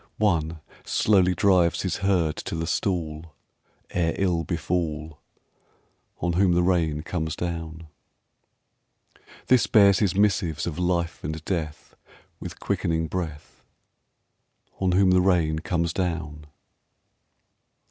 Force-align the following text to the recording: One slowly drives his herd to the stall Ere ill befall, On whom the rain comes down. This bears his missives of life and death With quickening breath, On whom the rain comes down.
One 0.17 0.61
slowly 0.83 1.35
drives 1.35 1.83
his 1.83 1.97
herd 1.97 2.35
to 2.37 2.55
the 2.55 2.65
stall 2.65 3.35
Ere 3.91 4.15
ill 4.17 4.43
befall, 4.43 5.19
On 6.21 6.33
whom 6.33 6.53
the 6.53 6.63
rain 6.63 7.03
comes 7.03 7.35
down. 7.35 7.85
This 9.45 9.67
bears 9.67 9.99
his 9.99 10.15
missives 10.15 10.65
of 10.65 10.79
life 10.79 11.23
and 11.23 11.45
death 11.45 11.95
With 12.39 12.59
quickening 12.59 13.09
breath, 13.09 13.63
On 14.79 14.93
whom 14.93 15.11
the 15.11 15.21
rain 15.21 15.59
comes 15.59 15.93
down. 15.93 16.47